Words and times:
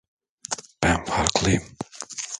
Ben 0.83 1.05
farklıyım. 1.05 1.63